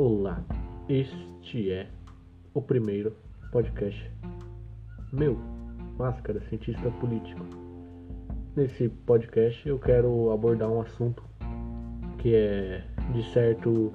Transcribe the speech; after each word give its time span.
Olá, 0.00 0.44
este 0.88 1.72
é 1.72 1.88
o 2.54 2.62
primeiro 2.62 3.16
podcast 3.50 4.08
meu, 5.12 5.36
Máscara, 5.98 6.40
cientista 6.42 6.88
político. 7.00 7.44
Nesse 8.54 8.88
podcast 8.88 9.68
eu 9.68 9.76
quero 9.76 10.30
abordar 10.30 10.70
um 10.70 10.80
assunto 10.82 11.20
que 12.18 12.32
é 12.32 12.84
de 13.12 13.24
certo 13.32 13.92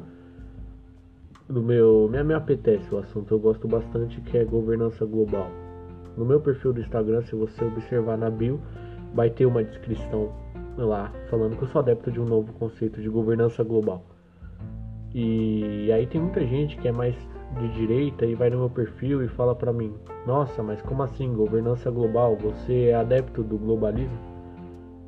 do 1.47 1.63
meu, 1.63 2.09
me, 2.11 2.21
me 2.21 2.33
apetece 2.33 2.93
o 2.93 2.97
assunto, 2.97 3.33
eu 3.33 3.39
gosto 3.39 3.65
bastante 3.65 4.20
que 4.20 4.38
é 4.38 4.43
governança 4.43 5.05
global. 5.05 5.49
No 6.17 6.25
meu 6.25 6.41
perfil 6.41 6.73
do 6.73 6.81
Instagram, 6.81 7.21
se 7.21 7.33
você 7.33 7.63
observar 7.63 8.17
na 8.17 8.29
bio, 8.29 8.59
vai 9.13 9.29
ter 9.29 9.45
uma 9.45 9.63
descrição 9.63 10.33
lá 10.77 11.13
falando 11.29 11.55
que 11.55 11.63
eu 11.63 11.67
sou 11.70 11.79
adepto 11.79 12.11
de 12.11 12.20
um 12.20 12.25
novo 12.25 12.51
conceito 12.51 13.01
de 13.01 13.07
governança 13.07 13.64
global. 13.64 14.04
E 15.13 15.91
aí 15.91 16.07
tem 16.07 16.19
muita 16.19 16.45
gente 16.45 16.75
que 16.77 16.87
é 16.87 16.91
mais 16.91 17.15
de 17.59 17.67
direita 17.73 18.25
e 18.25 18.33
vai 18.33 18.49
no 18.49 18.57
meu 18.57 18.69
perfil 18.69 19.23
e 19.23 19.27
fala 19.27 19.53
para 19.53 19.71
mim: 19.71 19.93
"Nossa, 20.25 20.63
mas 20.63 20.81
como 20.81 21.03
assim 21.03 21.33
governança 21.33 21.91
global? 21.91 22.36
Você 22.37 22.86
é 22.86 22.95
adepto 22.95 23.43
do 23.43 23.57
globalismo?" 23.57 24.17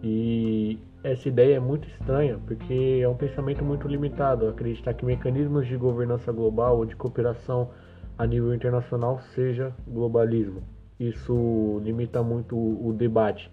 E 0.03 0.77
essa 1.03 1.27
ideia 1.27 1.55
é 1.55 1.59
muito 1.59 1.87
estranha, 1.87 2.39
porque 2.45 2.99
é 3.01 3.09
um 3.09 3.15
pensamento 3.15 3.65
muito 3.65 3.87
limitado, 3.87 4.47
acreditar 4.47 4.93
que 4.93 5.05
mecanismos 5.05 5.65
de 5.67 5.75
governança 5.75 6.31
global 6.31 6.77
ou 6.77 6.85
de 6.85 6.95
cooperação 6.95 7.69
a 8.17 8.27
nível 8.27 8.53
internacional 8.53 9.19
seja 9.33 9.73
globalismo. 9.87 10.61
Isso 10.99 11.81
limita 11.83 12.21
muito 12.21 12.55
o 12.55 12.93
debate 12.93 13.51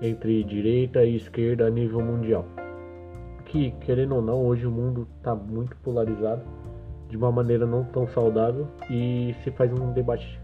entre 0.00 0.42
direita 0.44 1.04
e 1.04 1.16
esquerda 1.16 1.66
a 1.66 1.70
nível 1.70 2.00
mundial 2.00 2.46
que, 3.50 3.72
querendo 3.80 4.14
ou 4.14 4.22
não, 4.22 4.46
hoje 4.46 4.64
o 4.66 4.70
mundo 4.70 5.08
está 5.18 5.34
muito 5.34 5.76
polarizado 5.78 6.42
de 7.08 7.16
uma 7.16 7.32
maneira 7.32 7.66
não 7.66 7.84
tão 7.84 8.06
saudável 8.06 8.68
e 8.88 9.34
se 9.42 9.50
faz 9.50 9.72
um 9.72 9.92
debate 9.92 10.40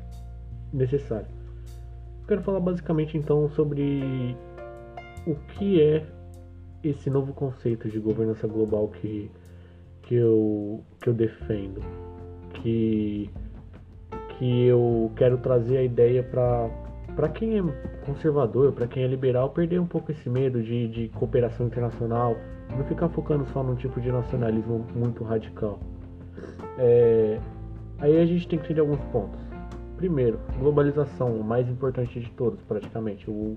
necessário. 0.72 1.28
Quero 2.26 2.42
falar 2.42 2.58
basicamente 2.58 3.16
então 3.16 3.48
sobre 3.50 4.36
o 5.24 5.36
que 5.52 5.80
é 5.80 6.04
esse 6.82 7.08
novo 7.08 7.32
conceito 7.32 7.88
de 7.88 8.00
governança 8.00 8.48
global 8.48 8.88
que, 8.88 9.30
que, 10.02 10.16
eu, 10.16 10.82
que 11.00 11.08
eu 11.08 11.14
defendo, 11.14 11.80
que, 12.54 13.30
que 14.36 14.66
eu 14.66 15.12
quero 15.14 15.38
trazer 15.38 15.78
a 15.78 15.82
ideia 15.82 16.22
para 16.24 16.68
para 17.14 17.30
quem 17.30 17.58
é 17.58 17.62
conservador, 18.04 18.72
para 18.72 18.86
quem 18.86 19.02
é 19.02 19.06
liberal, 19.06 19.48
perder 19.48 19.80
um 19.80 19.86
pouco 19.86 20.12
esse 20.12 20.28
medo 20.28 20.62
de, 20.62 20.86
de 20.86 21.08
cooperação 21.08 21.66
internacional, 21.66 22.36
não 22.76 22.84
ficar 22.84 23.08
focando 23.08 23.46
só 23.46 23.62
num 23.62 23.74
tipo 23.74 24.00
de 24.00 24.10
nacionalismo 24.10 24.86
muito 24.94 25.24
radical. 25.24 25.78
É, 26.78 27.38
aí 27.98 28.18
a 28.18 28.26
gente 28.26 28.46
tem 28.46 28.58
que 28.58 28.64
entender 28.66 28.80
alguns 28.80 29.00
pontos. 29.06 29.40
Primeiro, 29.96 30.38
globalização, 30.58 31.34
o 31.34 31.42
mais 31.42 31.68
importante 31.68 32.20
de 32.20 32.30
todos, 32.32 32.60
praticamente, 32.62 33.30
o, 33.30 33.56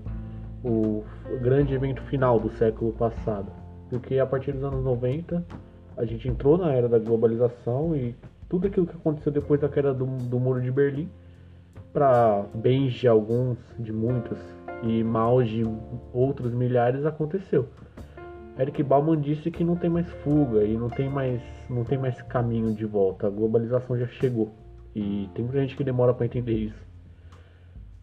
o 0.64 1.04
grande 1.42 1.74
evento 1.74 2.02
final 2.02 2.40
do 2.40 2.50
século 2.50 2.92
passado. 2.92 3.52
Porque 3.90 4.18
a 4.18 4.26
partir 4.26 4.52
dos 4.52 4.64
anos 4.64 4.82
90, 4.82 5.44
a 5.96 6.04
gente 6.04 6.28
entrou 6.28 6.56
na 6.56 6.72
era 6.72 6.88
da 6.88 6.98
globalização 6.98 7.94
e 7.94 8.14
tudo 8.48 8.66
aquilo 8.66 8.86
que 8.86 8.96
aconteceu 8.96 9.30
depois 9.30 9.60
da 9.60 9.68
queda 9.68 9.92
do, 9.92 10.06
do 10.06 10.40
Muro 10.40 10.60
de 10.60 10.70
Berlim, 10.70 11.08
para 11.92 12.44
bens 12.54 12.94
de 12.94 13.06
alguns, 13.06 13.58
de 13.78 13.92
muitos, 13.92 14.38
e 14.82 15.04
maus 15.04 15.48
de 15.48 15.62
outros 16.12 16.52
milhares, 16.54 17.04
aconteceu. 17.04 17.68
Eric 18.58 18.82
Bauman 18.82 19.20
disse 19.20 19.50
que 19.50 19.64
não 19.64 19.76
tem 19.76 19.88
mais 19.88 20.08
fuga 20.22 20.64
e 20.64 20.76
não 20.76 20.90
tem 20.90 21.08
mais, 21.08 21.40
não 21.68 21.84
tem 21.84 21.96
mais 21.96 22.20
caminho 22.22 22.74
de 22.74 22.84
volta. 22.84 23.26
A 23.26 23.30
globalização 23.30 23.96
já 23.96 24.06
chegou 24.06 24.52
e 24.94 25.28
tem 25.34 25.44
muita 25.44 25.60
gente 25.60 25.76
que 25.76 25.84
demora 25.84 26.12
para 26.12 26.26
entender 26.26 26.54
isso. 26.54 26.90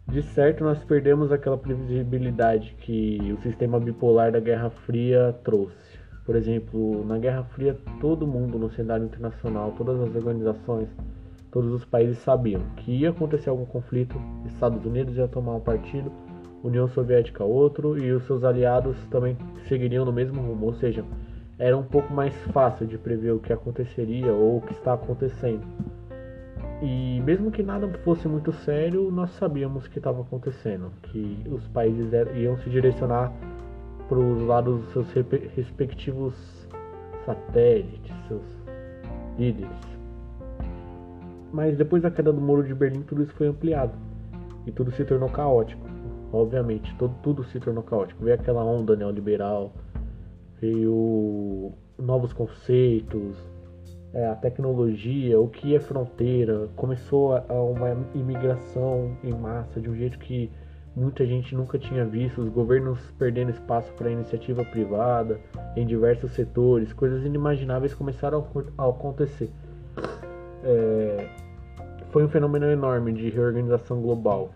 De 0.06 0.22
certo, 0.22 0.64
nós 0.64 0.82
perdemos 0.84 1.30
aquela 1.30 1.58
previsibilidade 1.58 2.74
que 2.80 3.18
o 3.30 3.42
sistema 3.42 3.78
bipolar 3.78 4.32
da 4.32 4.40
Guerra 4.40 4.70
Fria 4.70 5.38
trouxe. 5.44 5.98
Por 6.24 6.34
exemplo, 6.34 7.04
na 7.06 7.18
Guerra 7.18 7.44
Fria, 7.44 7.76
todo 8.00 8.26
mundo 8.26 8.58
no 8.58 8.70
cenário 8.70 9.04
internacional, 9.04 9.74
todas 9.76 10.00
as 10.00 10.14
organizações, 10.14 10.88
todos 11.50 11.70
os 11.72 11.84
países 11.84 12.18
sabiam 12.18 12.62
que 12.76 12.90
ia 12.90 13.10
acontecer 13.10 13.50
algum 13.50 13.66
conflito, 13.66 14.18
Estados 14.46 14.84
Unidos 14.84 15.16
ia 15.16 15.28
tomar 15.28 15.54
um 15.54 15.60
partido 15.60 16.10
União 16.62 16.88
Soviética 16.88 17.44
outro 17.44 17.98
e 17.98 18.10
os 18.12 18.24
seus 18.24 18.42
aliados 18.42 18.96
também 19.10 19.36
seguiriam 19.68 20.04
no 20.04 20.12
mesmo 20.12 20.40
rumo, 20.40 20.66
ou 20.66 20.74
seja, 20.74 21.04
era 21.58 21.76
um 21.76 21.82
pouco 21.82 22.12
mais 22.12 22.34
fácil 22.52 22.86
de 22.86 22.98
prever 22.98 23.32
o 23.32 23.38
que 23.38 23.52
aconteceria 23.52 24.32
ou 24.32 24.58
o 24.58 24.60
que 24.60 24.72
está 24.72 24.94
acontecendo. 24.94 25.62
E 26.80 27.20
mesmo 27.24 27.50
que 27.50 27.62
nada 27.62 27.88
fosse 28.04 28.28
muito 28.28 28.52
sério, 28.52 29.10
nós 29.10 29.30
sabíamos 29.32 29.88
que 29.88 29.98
estava 29.98 30.20
acontecendo, 30.20 30.92
que 31.02 31.44
os 31.50 31.66
países 31.68 32.12
iam 32.36 32.56
se 32.58 32.70
direcionar 32.70 33.32
para 34.08 34.18
os 34.18 34.40
lados 34.42 34.80
dos 34.80 34.92
seus 34.92 35.12
respectivos 35.56 36.34
satélites, 37.26 38.14
seus 38.28 38.44
líderes. 39.36 39.98
Mas 41.52 41.76
depois 41.76 42.02
da 42.02 42.10
queda 42.10 42.32
do 42.32 42.40
Muro 42.40 42.62
de 42.62 42.74
Berlim, 42.74 43.02
tudo 43.02 43.22
isso 43.22 43.34
foi 43.34 43.48
ampliado 43.48 43.92
e 44.66 44.70
tudo 44.70 44.92
se 44.92 45.04
tornou 45.04 45.28
caótico 45.28 45.97
obviamente, 46.32 46.94
todo, 46.96 47.14
tudo 47.22 47.44
se 47.44 47.58
tornou 47.60 47.82
caótico. 47.82 48.24
Veio 48.24 48.34
aquela 48.34 48.64
onda 48.64 48.96
neoliberal, 48.96 49.72
veio 50.60 51.72
novos 51.98 52.32
conceitos, 52.32 53.36
é, 54.12 54.26
a 54.26 54.34
tecnologia, 54.34 55.38
o 55.40 55.48
que 55.48 55.74
é 55.74 55.80
fronteira, 55.80 56.68
começou 56.76 57.34
a, 57.34 57.44
a 57.48 57.62
uma 57.62 57.90
imigração 58.14 59.16
em 59.22 59.32
massa 59.32 59.80
de 59.80 59.90
um 59.90 59.94
jeito 59.94 60.18
que 60.18 60.50
muita 60.96 61.24
gente 61.26 61.54
nunca 61.54 61.78
tinha 61.78 62.04
visto, 62.04 62.40
os 62.40 62.48
governos 62.48 62.98
perdendo 63.18 63.50
espaço 63.50 63.92
para 63.92 64.10
iniciativa 64.10 64.64
privada 64.64 65.38
em 65.76 65.86
diversos 65.86 66.32
setores, 66.32 66.92
coisas 66.92 67.24
inimagináveis 67.24 67.94
começaram 67.94 68.44
a, 68.76 68.88
acontecer. 68.88 69.50
É, 70.64 71.28
foi 72.10 72.24
um 72.24 72.28
fenômeno 72.28 72.66
enorme 72.66 73.12
de 73.12 73.28
reorganização 73.28 74.00
global. 74.00 74.50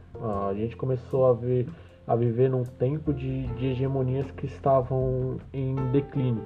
A 0.48 0.54
gente 0.54 0.76
começou 0.76 1.26
a 1.26 1.32
ver 1.32 1.68
a 2.06 2.16
viver 2.16 2.50
num 2.50 2.64
tempo 2.64 3.12
de, 3.12 3.46
de 3.54 3.66
hegemonias 3.66 4.30
que 4.32 4.46
estavam 4.46 5.36
em 5.52 5.76
declínio. 5.92 6.42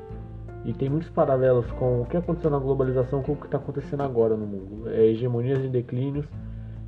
E 0.64 0.72
tem 0.72 0.88
muitos 0.88 1.08
paralelos 1.08 1.70
com 1.72 2.02
o 2.02 2.06
que 2.06 2.16
aconteceu 2.16 2.50
na 2.50 2.58
globalização 2.58 3.22
com 3.22 3.32
o 3.32 3.36
que 3.36 3.46
está 3.46 3.56
acontecendo 3.56 4.02
agora 4.02 4.36
no 4.36 4.46
mundo. 4.46 4.90
É, 4.90 5.06
hegemonias 5.06 5.64
em 5.64 5.70
declínios, 5.70 6.26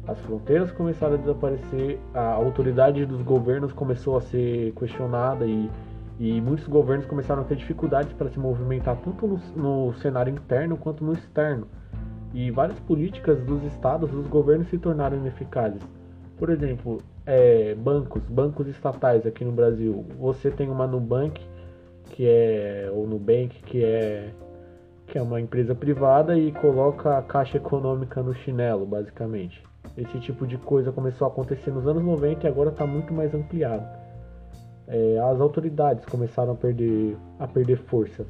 as 0.06 0.18
fronteiras 0.20 0.70
começaram 0.72 1.14
a 1.14 1.16
desaparecer, 1.16 1.98
a 2.12 2.32
autoridade 2.32 3.06
dos 3.06 3.22
governos 3.22 3.72
começou 3.72 4.16
a 4.16 4.20
ser 4.20 4.72
questionada 4.72 5.46
e, 5.46 5.70
e 6.18 6.40
muitos 6.40 6.66
governos 6.66 7.06
começaram 7.06 7.42
a 7.42 7.44
ter 7.44 7.56
dificuldades 7.56 8.12
para 8.12 8.28
se 8.28 8.38
movimentar 8.38 8.96
tanto 8.96 9.26
no, 9.26 9.38
no 9.56 9.94
cenário 9.94 10.32
interno 10.32 10.76
quanto 10.76 11.04
no 11.04 11.12
externo 11.12 11.68
e 12.34 12.50
várias 12.50 12.78
políticas 12.80 13.42
dos 13.42 13.62
estados, 13.64 14.10
dos 14.10 14.26
governos 14.26 14.68
se 14.68 14.78
tornaram 14.78 15.16
ineficazes. 15.16 15.82
Por 16.36 16.50
exemplo, 16.50 17.02
é, 17.26 17.74
bancos, 17.74 18.22
bancos 18.28 18.68
estatais 18.68 19.26
aqui 19.26 19.44
no 19.44 19.52
Brasil. 19.52 20.04
Você 20.18 20.50
tem 20.50 20.68
uma 20.68 20.86
Nubank, 20.86 21.40
que 22.10 22.26
é 22.26 22.90
ou 22.92 23.06
Nubank, 23.06 23.60
que 23.62 23.84
é 23.84 24.30
que 25.06 25.16
é 25.16 25.22
uma 25.22 25.40
empresa 25.40 25.74
privada 25.74 26.38
e 26.38 26.52
coloca 26.52 27.16
a 27.16 27.22
caixa 27.22 27.56
econômica 27.56 28.22
no 28.22 28.34
chinelo, 28.34 28.84
basicamente. 28.84 29.62
Esse 29.96 30.20
tipo 30.20 30.46
de 30.46 30.58
coisa 30.58 30.92
começou 30.92 31.26
a 31.26 31.30
acontecer 31.30 31.70
nos 31.70 31.86
anos 31.86 32.02
90 32.02 32.46
e 32.46 32.50
agora 32.50 32.68
está 32.68 32.86
muito 32.86 33.12
mais 33.14 33.34
ampliado. 33.34 33.86
É, 34.86 35.18
as 35.18 35.40
autoridades 35.40 36.04
começaram 36.04 36.52
a 36.52 36.54
perder, 36.54 37.16
a 37.38 37.48
perder 37.48 37.78
força 37.78 38.26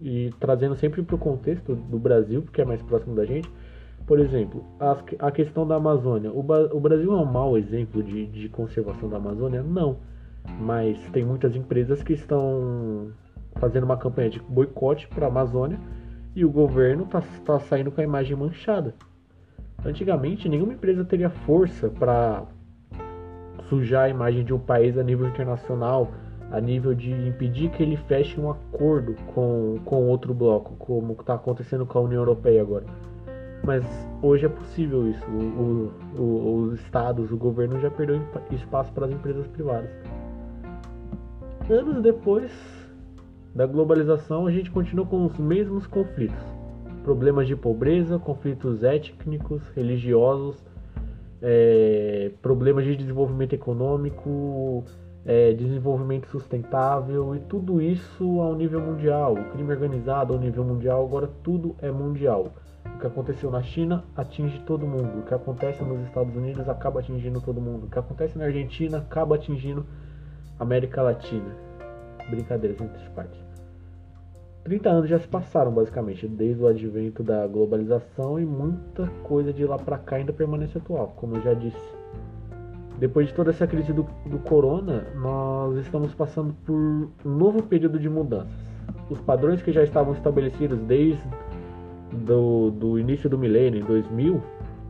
e 0.00 0.32
trazendo 0.40 0.74
sempre 0.76 1.02
para 1.02 1.14
o 1.14 1.18
contexto 1.18 1.74
do 1.74 1.98
Brasil, 1.98 2.42
porque 2.42 2.60
é 2.60 2.64
mais 2.64 2.82
próximo 2.82 3.14
da 3.14 3.24
gente. 3.24 3.50
Por 4.06 4.18
exemplo, 4.18 4.64
a, 4.80 4.96
a 5.26 5.30
questão 5.30 5.66
da 5.66 5.76
Amazônia. 5.76 6.32
O, 6.32 6.40
o, 6.40 6.80
Brasil 6.80 7.12
é 7.12 7.16
um 7.16 7.24
mau 7.24 7.56
exemplo 7.56 8.02
de, 8.02 8.26
de 8.26 8.48
conservação 8.48 9.08
da 9.08 9.18
Amazônia? 9.18 9.62
Não. 9.62 9.98
Mas 10.58 10.98
tem 11.12 11.24
muitas 11.24 11.54
empresas 11.54 12.02
que 12.02 12.14
estão 12.14 13.12
fazendo 13.56 13.84
uma 13.84 13.96
campanha 13.96 14.30
de 14.30 14.40
boicote 14.40 15.06
para 15.08 15.26
a 15.26 15.28
Amazônia 15.28 15.78
e 16.34 16.44
o 16.44 16.50
governo 16.50 17.04
está 17.04 17.22
tá 17.44 17.60
saindo 17.60 17.90
com 17.90 18.00
a 18.00 18.04
imagem 18.04 18.36
manchada. 18.36 18.94
Antigamente, 19.84 20.48
nenhuma 20.48 20.72
empresa 20.72 21.04
teria 21.04 21.30
força 21.30 21.88
para 21.88 22.44
sujar 23.68 24.04
a 24.04 24.08
imagem 24.08 24.44
de 24.44 24.52
um 24.52 24.58
país 24.58 24.98
a 24.98 25.02
nível 25.02 25.28
internacional 25.28 26.10
a 26.50 26.60
nível 26.60 26.94
de 26.94 27.10
impedir 27.10 27.70
que 27.70 27.82
ele 27.82 27.96
feche 27.96 28.40
um 28.40 28.50
acordo 28.50 29.14
com, 29.34 29.78
com 29.84 30.08
outro 30.08 30.34
bloco, 30.34 30.74
como 30.76 31.12
está 31.12 31.34
acontecendo 31.34 31.86
com 31.86 31.98
a 31.98 32.02
União 32.02 32.20
Europeia 32.20 32.60
agora. 32.62 32.86
Mas 33.62 33.84
hoje 34.22 34.46
é 34.46 34.48
possível 34.48 35.08
isso. 35.08 35.24
O, 35.30 35.92
o, 36.18 36.54
os 36.54 36.80
estados, 36.80 37.30
o 37.30 37.36
governo 37.36 37.78
já 37.80 37.90
perdeu 37.90 38.20
espaço 38.50 38.90
para 38.92 39.06
as 39.06 39.12
empresas 39.12 39.46
privadas. 39.48 39.90
Anos 41.68 42.02
depois 42.02 42.50
da 43.54 43.66
globalização, 43.66 44.46
a 44.46 44.50
gente 44.50 44.70
continua 44.70 45.06
com 45.06 45.26
os 45.26 45.38
mesmos 45.38 45.86
conflitos. 45.86 46.42
problemas 47.04 47.46
de 47.46 47.56
pobreza, 47.56 48.18
conflitos 48.18 48.82
étnicos, 48.82 49.62
religiosos, 49.74 50.56
é, 51.42 52.30
problemas 52.42 52.84
de 52.84 52.96
desenvolvimento 52.96 53.54
econômico, 53.54 54.84
é, 55.24 55.52
desenvolvimento 55.52 56.28
sustentável 56.28 57.34
e 57.34 57.40
tudo 57.40 57.80
isso 57.80 58.40
ao 58.40 58.54
nível 58.54 58.80
mundial. 58.80 59.34
O 59.34 59.50
crime 59.50 59.72
organizado 59.72 60.32
ao 60.32 60.38
nível 60.38 60.64
mundial, 60.64 61.04
agora 61.04 61.28
tudo 61.42 61.76
é 61.80 61.90
mundial. 61.90 62.52
O 62.94 62.98
que 62.98 63.06
aconteceu 63.06 63.50
na 63.50 63.62
China 63.62 64.04
atinge 64.16 64.58
todo 64.60 64.86
mundo. 64.86 65.20
O 65.20 65.22
que 65.22 65.34
acontece 65.34 65.82
nos 65.82 66.00
Estados 66.06 66.34
Unidos 66.34 66.68
acaba 66.68 67.00
atingindo 67.00 67.40
todo 67.40 67.60
mundo. 67.60 67.86
O 67.86 67.90
que 67.90 67.98
acontece 67.98 68.36
na 68.38 68.44
Argentina 68.44 68.98
acaba 68.98 69.34
atingindo 69.34 69.86
a 70.58 70.62
América 70.62 71.02
Latina. 71.02 71.56
Brincadeiras 72.30 72.80
entre 72.80 73.02
as 73.02 73.08
partes. 73.08 73.50
30 74.64 74.90
anos 74.90 75.08
já 75.08 75.18
se 75.18 75.26
passaram, 75.26 75.72
basicamente, 75.72 76.28
desde 76.28 76.62
o 76.62 76.66
advento 76.66 77.22
da 77.22 77.46
globalização 77.46 78.38
e 78.38 78.44
muita 78.44 79.06
coisa 79.22 79.52
de 79.52 79.64
lá 79.64 79.78
para 79.78 79.98
cá 79.98 80.16
ainda 80.16 80.32
permanece 80.32 80.76
atual, 80.76 81.14
como 81.16 81.36
eu 81.36 81.42
já 81.42 81.54
disse. 81.54 81.99
Depois 83.00 83.28
de 83.28 83.34
toda 83.34 83.50
essa 83.50 83.66
crise 83.66 83.92
do, 83.92 84.06
do 84.26 84.38
corona, 84.38 85.06
nós 85.16 85.76
estamos 85.78 86.14
passando 86.14 86.54
por 86.64 86.74
um 86.74 87.10
novo 87.24 87.62
período 87.62 87.98
de 87.98 88.08
mudanças. 88.08 88.54
Os 89.08 89.20
padrões 89.20 89.62
que 89.62 89.72
já 89.72 89.82
estavam 89.82 90.12
estabelecidos 90.12 90.78
desde 90.80 91.22
do, 92.12 92.70
do 92.70 92.98
início 92.98 93.28
do 93.28 93.38
milênio, 93.38 93.80
em 93.80 93.84
2000, 93.84 94.40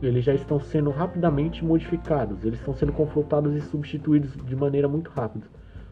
eles 0.03 0.23
já 0.23 0.33
estão 0.33 0.59
sendo 0.59 0.89
rapidamente 0.91 1.63
modificados, 1.63 2.43
eles 2.43 2.59
estão 2.59 2.73
sendo 2.73 2.91
confrontados 2.91 3.55
e 3.55 3.61
substituídos 3.61 4.35
de 4.45 4.55
maneira 4.55 4.87
muito 4.87 5.09
rápida, 5.09 5.47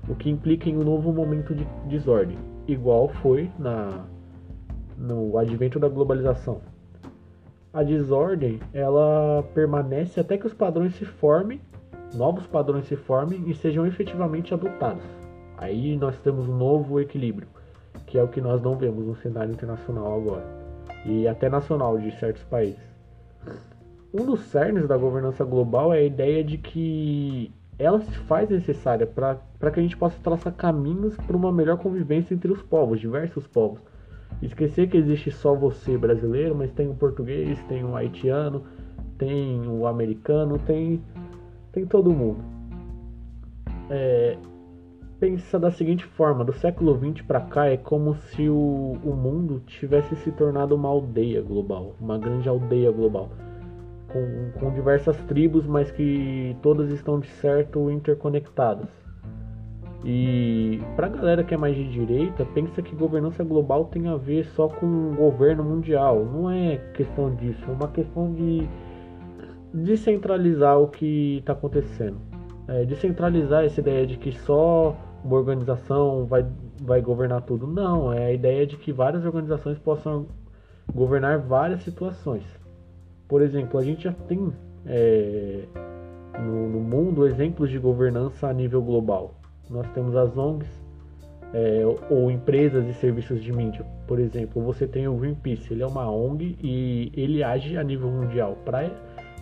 o 0.07 0.13
que 0.15 0.29
implica 0.29 0.69
em 0.69 0.77
um 0.77 0.83
novo 0.83 1.11
momento 1.13 1.55
de 1.55 1.65
desordem 1.87 2.37
igual 2.71 3.07
foi 3.07 3.49
na 3.57 4.05
no 4.97 5.37
advento 5.37 5.79
da 5.79 5.87
globalização. 5.87 6.61
A 7.71 7.83
desordem, 7.83 8.59
ela 8.73 9.43
permanece 9.53 10.19
até 10.19 10.37
que 10.37 10.45
os 10.45 10.53
padrões 10.53 10.93
se 10.95 11.05
formem, 11.05 11.61
novos 12.13 12.45
padrões 12.47 12.85
se 12.87 12.95
formem 12.95 13.43
e 13.47 13.53
sejam 13.53 13.85
efetivamente 13.85 14.53
adotados. 14.53 15.03
Aí 15.57 15.95
nós 15.97 16.17
temos 16.19 16.47
um 16.47 16.57
novo 16.57 16.99
equilíbrio, 16.99 17.47
que 18.05 18.17
é 18.17 18.23
o 18.23 18.27
que 18.27 18.41
nós 18.41 18.61
não 18.61 18.75
vemos 18.75 19.05
no 19.05 19.15
cenário 19.15 19.51
internacional 19.51 20.15
agora, 20.15 20.45
e 21.05 21.27
até 21.27 21.49
nacional 21.49 21.97
de 21.97 22.11
certos 22.19 22.43
países. 22.43 22.79
Um 24.13 24.25
dos 24.25 24.39
cernes 24.45 24.87
da 24.87 24.97
governança 24.97 25.43
global 25.43 25.93
é 25.93 25.99
a 25.99 26.03
ideia 26.03 26.43
de 26.43 26.57
que 26.57 27.51
ela 27.77 28.01
se 28.01 28.11
faz 28.11 28.49
necessária 28.49 29.05
para 29.05 29.71
que 29.71 29.79
a 29.79 29.83
gente 29.83 29.95
possa 29.95 30.17
traçar 30.21 30.53
caminhos 30.53 31.15
para 31.15 31.37
uma 31.37 31.51
melhor 31.51 31.77
convivência 31.77 32.33
entre 32.33 32.51
os 32.51 32.61
povos, 32.61 32.99
diversos 32.99 33.45
povos. 33.47 33.79
Esquecer 34.41 34.89
que 34.89 34.97
existe 34.97 35.31
só 35.31 35.53
você 35.53 35.97
brasileiro, 35.97 36.55
mas 36.55 36.71
tem 36.71 36.89
o 36.89 36.93
português, 36.93 37.61
tem 37.67 37.83
o 37.83 37.95
haitiano, 37.95 38.63
tem 39.17 39.67
o 39.67 39.85
americano, 39.85 40.57
tem, 40.59 41.01
tem 41.71 41.85
todo 41.85 42.11
mundo. 42.11 42.43
É, 43.89 44.37
pensa 45.19 45.59
da 45.59 45.71
seguinte 45.71 46.05
forma: 46.05 46.43
do 46.43 46.53
século 46.53 46.97
XX 46.97 47.25
para 47.25 47.41
cá 47.41 47.67
é 47.67 47.77
como 47.77 48.15
se 48.15 48.49
o, 48.49 48.97
o 49.03 49.15
mundo 49.15 49.61
tivesse 49.65 50.15
se 50.17 50.31
tornado 50.31 50.75
uma 50.75 50.89
aldeia 50.89 51.41
global, 51.41 51.95
uma 51.99 52.17
grande 52.17 52.47
aldeia 52.47 52.91
global 52.91 53.29
com, 54.11 54.59
com 54.59 54.71
diversas 54.71 55.17
tribos, 55.23 55.65
mas 55.65 55.89
que 55.91 56.55
todas 56.61 56.91
estão 56.91 57.19
de 57.19 57.27
certo 57.27 57.89
interconectadas. 57.89 58.89
E 60.03 60.81
para 60.95 61.07
a 61.07 61.09
galera 61.09 61.43
que 61.43 61.53
é 61.53 61.57
mais 61.57 61.75
de 61.75 61.87
direita, 61.89 62.45
pensa 62.53 62.81
que 62.81 62.95
governança 62.95 63.43
global 63.43 63.85
tem 63.85 64.07
a 64.07 64.15
ver 64.15 64.45
só 64.45 64.67
com 64.67 64.85
o 64.85 65.15
governo 65.15 65.63
mundial. 65.63 66.23
Não 66.25 66.49
é 66.49 66.77
questão 66.93 67.35
disso, 67.35 67.63
é 67.67 67.71
uma 67.71 67.89
questão 67.89 68.33
de 68.33 68.67
descentralizar 69.73 70.79
o 70.79 70.87
que 70.87 71.37
está 71.37 71.53
acontecendo. 71.53 72.17
É, 72.67 72.85
descentralizar 72.85 73.65
essa 73.65 73.79
ideia 73.79 74.05
de 74.05 74.17
que 74.17 74.31
só 74.31 74.95
uma 75.23 75.35
organização 75.35 76.25
vai, 76.25 76.45
vai 76.81 77.01
governar 77.01 77.41
tudo. 77.41 77.67
Não, 77.67 78.13
é 78.13 78.25
a 78.25 78.33
ideia 78.33 78.65
de 78.65 78.77
que 78.77 78.91
várias 78.91 79.25
organizações 79.25 79.77
possam 79.79 80.27
governar 80.93 81.39
várias 81.39 81.81
situações. 81.81 82.43
Por 83.27 83.41
exemplo, 83.41 83.79
a 83.79 83.83
gente 83.83 84.03
já 84.03 84.13
tem 84.13 84.51
é, 84.85 85.63
no, 86.39 86.69
no, 86.69 86.79
mundo 86.79 87.27
exemplos 87.27 87.69
de 87.69 87.77
governança 87.77 88.47
a 88.47 88.53
nível 88.53 88.81
global. 88.81 89.35
Nós 89.69 89.87
temos 89.91 90.15
as 90.15 90.35
ONGs 90.35 90.69
é, 91.53 91.83
ou 92.09 92.31
empresas 92.31 92.87
e 92.87 92.93
serviços 92.93 93.43
de 93.43 93.51
mídia. 93.51 93.85
Por 94.07 94.19
exemplo, 94.19 94.61
você 94.63 94.87
tem 94.87 95.07
o 95.07 95.15
Greenpeace, 95.15 95.73
ele 95.73 95.83
é 95.83 95.87
uma 95.87 96.09
ONG 96.09 96.57
e 96.61 97.11
ele 97.15 97.43
age 97.43 97.77
a 97.77 97.83
nível 97.83 98.09
mundial. 98.09 98.57
Para 98.65 98.89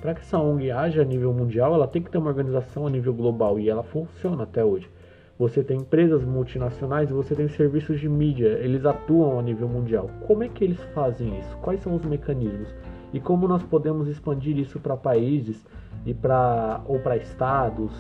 que 0.01 0.21
essa 0.21 0.39
ONG 0.39 0.71
age 0.71 0.99
a 0.99 1.03
nível 1.03 1.33
mundial, 1.33 1.73
ela 1.73 1.87
tem 1.87 2.01
que 2.01 2.09
ter 2.09 2.17
uma 2.17 2.29
organização 2.29 2.87
a 2.87 2.89
nível 2.89 3.13
global 3.13 3.59
e 3.59 3.69
ela 3.69 3.83
funciona 3.83 4.43
até 4.43 4.63
hoje. 4.63 4.89
Você 5.37 5.63
tem 5.63 5.77
empresas 5.77 6.23
multinacionais 6.23 7.11
você 7.11 7.35
tem 7.35 7.47
serviços 7.47 7.99
de 7.99 8.09
mídia, 8.09 8.57
eles 8.59 8.85
atuam 8.85 9.37
a 9.37 9.41
nível 9.41 9.67
mundial. 9.67 10.09
Como 10.25 10.43
é 10.43 10.47
que 10.47 10.63
eles 10.63 10.81
fazem 10.95 11.39
isso? 11.39 11.57
Quais 11.57 11.81
são 11.81 11.95
os 11.95 12.03
mecanismos? 12.03 12.73
e 13.13 13.19
como 13.19 13.47
nós 13.47 13.63
podemos 13.63 14.07
expandir 14.07 14.57
isso 14.57 14.79
para 14.79 14.97
países 14.97 15.65
e 16.05 16.13
para 16.13 16.81
ou 16.85 16.99
para 16.99 17.17
estados 17.17 17.91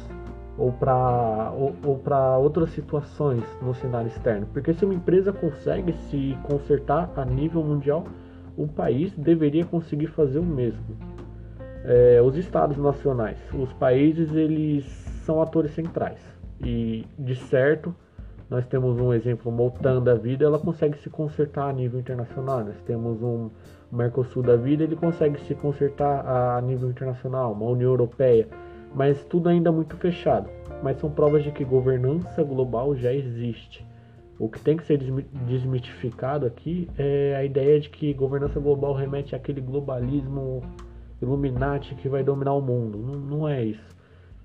ou 0.57 0.71
para 0.71 1.51
ou, 1.51 1.75
ou 1.83 1.97
para 1.97 2.37
outras 2.37 2.71
situações 2.71 3.43
no 3.61 3.73
cenário 3.75 4.07
externo. 4.07 4.47
Porque 4.51 4.73
se 4.73 4.83
uma 4.83 4.93
empresa 4.93 5.31
consegue 5.31 5.93
se 6.09 6.37
consertar 6.43 7.11
a 7.15 7.25
nível 7.25 7.63
mundial, 7.63 8.05
o 8.55 8.67
país 8.67 9.13
deveria 9.15 9.65
conseguir 9.65 10.07
fazer 10.07 10.39
o 10.39 10.45
mesmo. 10.45 10.83
É, 11.85 12.21
os 12.21 12.35
estados 12.35 12.77
nacionais, 12.77 13.37
os 13.53 13.71
países, 13.73 14.33
eles 14.33 14.85
são 15.25 15.41
atores 15.41 15.71
centrais 15.71 16.19
e 16.61 17.05
de 17.17 17.35
certo 17.35 17.95
nós 18.49 18.65
temos 18.65 18.97
um 18.97 19.13
exemplo, 19.13 19.51
Motan 19.51 20.01
da 20.01 20.15
vida, 20.15 20.45
ela 20.45 20.57
consegue 20.57 20.97
se 20.99 21.09
consertar 21.09 21.69
a 21.69 21.73
nível 21.73 21.99
internacional. 21.99 22.63
Nós 22.63 22.81
temos 22.85 23.21
um 23.21 23.49
Mercosul 23.91 24.41
da 24.41 24.55
vida, 24.55 24.85
ele 24.85 24.95
consegue 24.95 25.37
se 25.41 25.53
consertar 25.53 26.25
a 26.25 26.61
nível 26.61 26.89
internacional, 26.89 27.51
uma 27.51 27.65
União 27.65 27.89
Europeia, 27.89 28.47
mas 28.95 29.21
tudo 29.25 29.49
ainda 29.49 29.69
muito 29.69 29.97
fechado. 29.97 30.49
Mas 30.81 30.97
são 30.97 31.09
provas 31.09 31.43
de 31.43 31.51
que 31.51 31.65
governança 31.65 32.41
global 32.41 32.95
já 32.95 33.13
existe. 33.13 33.85
O 34.39 34.47
que 34.47 34.61
tem 34.61 34.77
que 34.77 34.85
ser 34.85 34.97
desmitificado 35.45 36.45
aqui 36.45 36.87
é 36.97 37.35
a 37.35 37.43
ideia 37.43 37.79
de 37.79 37.89
que 37.89 38.13
governança 38.13 38.59
global 38.59 38.93
remete 38.93 39.35
àquele 39.35 39.59
globalismo 39.59 40.61
Illuminati 41.21 41.95
que 41.95 42.07
vai 42.07 42.23
dominar 42.23 42.53
o 42.53 42.61
mundo. 42.61 42.97
Não, 42.97 43.19
não 43.19 43.47
é 43.47 43.63
isso. 43.63 43.97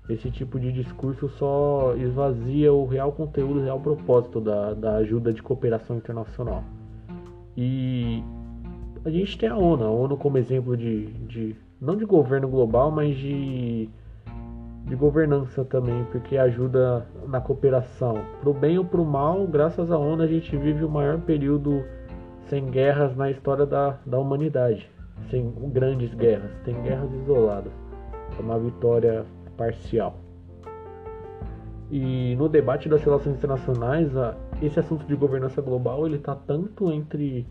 Esse 0.09 0.29
tipo 0.29 0.59
de 0.59 0.71
discurso 0.71 1.29
só 1.29 1.95
esvazia 1.95 2.73
o 2.73 2.85
real 2.85 3.11
conteúdo, 3.13 3.59
o 3.59 3.63
real 3.63 3.79
propósito 3.79 4.41
da, 4.41 4.73
da 4.73 4.95
ajuda 4.97 5.31
de 5.31 5.41
cooperação 5.41 5.95
internacional. 5.95 6.63
E 7.55 8.21
a 9.05 9.09
gente 9.09 9.37
tem 9.37 9.47
a 9.47 9.55
ONU, 9.55 9.83
a 9.83 9.89
ONU 9.89 10.17
como 10.17 10.37
exemplo 10.37 10.75
de, 10.75 11.05
de 11.05 11.55
não 11.79 11.95
de 11.95 12.03
governo 12.03 12.49
global, 12.49 12.91
mas 12.91 13.15
de, 13.15 13.89
de 14.85 14.95
governança 14.95 15.63
também, 15.63 16.03
porque 16.11 16.37
ajuda 16.37 17.05
na 17.27 17.39
cooperação. 17.39 18.17
Pro 18.41 18.53
bem 18.53 18.77
ou 18.77 18.83
pro 18.83 19.05
mal, 19.05 19.47
graças 19.47 19.89
à 19.89 19.97
ONU 19.97 20.23
a 20.23 20.27
gente 20.27 20.55
vive 20.57 20.83
o 20.83 20.89
maior 20.89 21.19
período 21.21 21.83
sem 22.49 22.69
guerras 22.69 23.15
na 23.15 23.31
história 23.31 23.65
da, 23.65 23.97
da 24.05 24.19
humanidade. 24.19 24.89
Sem 25.29 25.51
grandes 25.71 26.13
guerras, 26.13 26.51
tem 26.63 26.79
guerras 26.81 27.11
isoladas. 27.13 27.71
É 28.37 28.41
uma 28.41 28.59
vitória 28.59 29.25
parcial. 29.57 30.17
E 31.91 32.35
no 32.35 32.49
debate 32.49 32.89
das 32.89 33.03
relações 33.03 33.35
internacionais, 33.35 34.11
esse 34.61 34.79
assunto 34.79 35.05
de 35.05 35.15
governança 35.15 35.61
global 35.61 36.07
ele 36.07 36.15
está 36.15 36.35
tanto 36.35 36.91
entre 36.91 37.45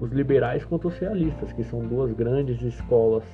os 0.00 0.10
liberais 0.12 0.64
quanto 0.64 0.88
os 0.88 0.98
realistas, 0.98 1.52
que 1.52 1.64
são 1.64 1.80
duas 1.80 2.12
grandes 2.12 2.60
escolas 2.60 3.24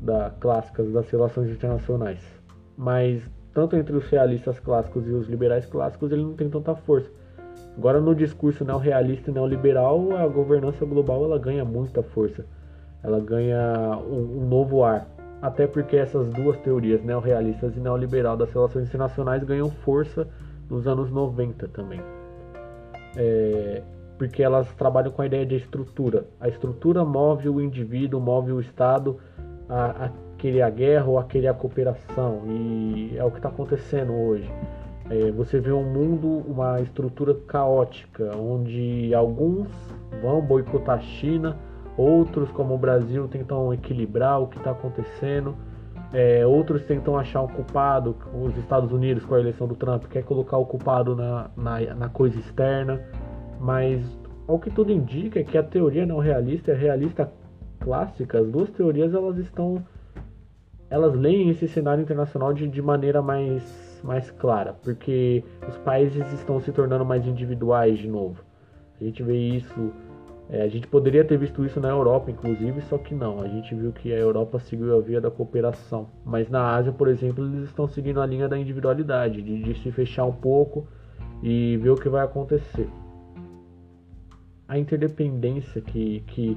da, 0.00 0.30
clássicas 0.40 0.90
das 0.92 1.10
relações 1.10 1.50
internacionais. 1.50 2.20
Mas 2.76 3.22
tanto 3.52 3.76
entre 3.76 3.96
os 3.96 4.06
realistas 4.08 4.58
clássicos 4.60 5.06
e 5.06 5.10
os 5.12 5.28
liberais 5.28 5.66
clássicos 5.66 6.12
ele 6.12 6.22
não 6.22 6.34
tem 6.34 6.48
tanta 6.48 6.74
força. 6.74 7.10
Agora 7.76 8.00
no 8.00 8.14
discurso 8.14 8.64
neorrealista 8.64 9.30
e 9.30 9.34
neoliberal, 9.34 10.16
a 10.16 10.26
governança 10.26 10.84
global 10.84 11.24
ela 11.24 11.38
ganha 11.38 11.64
muita 11.64 12.02
força. 12.02 12.46
Ela 13.06 13.20
ganha 13.20 13.98
um, 14.06 14.42
um 14.42 14.48
novo 14.48 14.82
ar 14.82 15.06
até 15.40 15.66
porque 15.66 15.96
essas 15.96 16.28
duas 16.28 16.58
teorias, 16.58 17.02
neorrealistas 17.02 17.76
e 17.76 17.80
neoliberal 17.80 18.36
das 18.36 18.52
relações 18.52 18.88
internacionais, 18.88 19.44
ganham 19.44 19.70
força 19.70 20.26
nos 20.68 20.86
anos 20.88 21.10
90 21.10 21.68
também. 21.68 22.00
É, 23.16 23.82
porque 24.18 24.42
elas 24.42 24.66
trabalham 24.74 25.12
com 25.12 25.22
a 25.22 25.26
ideia 25.26 25.44
de 25.44 25.56
estrutura. 25.56 26.24
A 26.40 26.48
estrutura 26.48 27.04
move 27.04 27.48
o 27.48 27.60
indivíduo, 27.60 28.20
move 28.20 28.52
o 28.52 28.60
Estado 28.60 29.18
a, 29.68 30.06
a 30.06 30.10
querer 30.38 30.62
a 30.62 30.70
guerra 30.70 31.06
ou 31.06 31.18
a 31.18 31.24
querer 31.24 31.48
a 31.48 31.54
cooperação. 31.54 32.42
E 32.48 33.14
é 33.16 33.24
o 33.24 33.30
que 33.30 33.36
está 33.36 33.48
acontecendo 33.48 34.12
hoje. 34.12 34.50
É, 35.08 35.30
você 35.30 35.60
vê 35.60 35.70
um 35.70 35.84
mundo, 35.84 36.26
uma 36.48 36.80
estrutura 36.80 37.34
caótica, 37.46 38.36
onde 38.36 39.14
alguns 39.14 39.68
vão 40.20 40.40
boicotar 40.40 40.98
a 40.98 41.00
China, 41.00 41.56
outros, 41.96 42.50
como 42.50 42.74
o 42.74 42.78
Brasil, 42.78 43.26
tentam 43.28 43.72
equilibrar 43.72 44.40
o 44.40 44.48
que 44.48 44.58
está 44.58 44.70
acontecendo. 44.70 45.54
É, 46.12 46.46
outros 46.46 46.84
tentam 46.84 47.18
achar 47.18 47.42
um 47.42 47.48
culpado, 47.48 48.16
os 48.32 48.56
Estados 48.58 48.92
Unidos 48.92 49.24
com 49.24 49.34
a 49.34 49.40
eleição 49.40 49.66
do 49.66 49.74
Trump 49.74 50.04
quer 50.04 50.22
colocar 50.22 50.56
o 50.56 50.64
culpado 50.64 51.16
na, 51.16 51.50
na, 51.56 51.94
na 51.94 52.08
coisa 52.08 52.38
externa, 52.38 53.02
mas 53.58 54.06
ao 54.46 54.58
que 54.58 54.70
tudo 54.70 54.92
indica 54.92 55.40
é 55.40 55.44
que 55.44 55.58
a 55.58 55.62
teoria 55.62 56.06
não 56.06 56.18
realista 56.18 56.70
e 56.70 56.74
a 56.74 56.76
realista 56.76 57.32
clássica, 57.80 58.38
as 58.38 58.48
duas 58.48 58.70
teorias 58.70 59.12
elas 59.12 59.36
estão 59.38 59.84
elas 60.88 61.14
leem 61.14 61.50
esse 61.50 61.66
cenário 61.66 62.02
internacional 62.02 62.52
de, 62.52 62.68
de 62.68 62.80
maneira 62.80 63.20
mais, 63.20 64.00
mais 64.04 64.30
clara, 64.30 64.72
porque 64.72 65.42
os 65.68 65.76
países 65.78 66.32
estão 66.32 66.60
se 66.60 66.70
tornando 66.72 67.04
mais 67.04 67.26
individuais 67.26 67.98
de 67.98 68.08
novo. 68.08 68.40
A 69.00 69.04
gente 69.04 69.22
vê 69.22 69.36
isso, 69.36 69.92
é, 70.48 70.62
a 70.62 70.68
gente 70.68 70.86
poderia 70.86 71.24
ter 71.24 71.36
visto 71.36 71.64
isso 71.64 71.80
na 71.80 71.88
Europa, 71.88 72.30
inclusive, 72.30 72.80
só 72.82 72.96
que 72.96 73.14
não. 73.14 73.40
A 73.40 73.48
gente 73.48 73.74
viu 73.74 73.92
que 73.92 74.12
a 74.12 74.16
Europa 74.16 74.60
seguiu 74.60 74.96
a 74.96 75.00
via 75.00 75.20
da 75.20 75.30
cooperação, 75.30 76.08
mas 76.24 76.48
na 76.48 76.74
Ásia, 76.76 76.92
por 76.92 77.08
exemplo, 77.08 77.44
eles 77.44 77.68
estão 77.68 77.88
seguindo 77.88 78.20
a 78.20 78.26
linha 78.26 78.48
da 78.48 78.56
individualidade, 78.56 79.42
de, 79.42 79.62
de 79.62 79.74
se 79.80 79.90
fechar 79.90 80.24
um 80.24 80.32
pouco 80.32 80.86
e 81.42 81.76
ver 81.78 81.90
o 81.90 81.96
que 81.96 82.08
vai 82.08 82.24
acontecer. 82.24 82.88
A 84.68 84.78
interdependência 84.78 85.80
que, 85.80 86.20
que, 86.28 86.56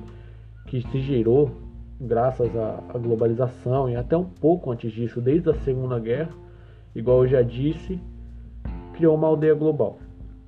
que 0.67 0.81
se 0.89 1.01
gerou 1.01 1.51
graças 1.99 2.55
à, 2.55 2.83
à 2.93 2.97
globalização 2.97 3.89
e 3.89 3.95
até 3.95 4.15
um 4.15 4.25
pouco 4.25 4.71
antes 4.71 4.91
disso, 4.91 5.19
desde 5.19 5.49
a 5.49 5.55
Segunda 5.55 5.99
Guerra, 5.99 6.31
igual 6.95 7.23
eu 7.23 7.27
já 7.27 7.41
disse, 7.41 7.99
criou 8.93 9.15
uma 9.15 9.27
aldeia 9.27 9.55
global. 9.55 9.97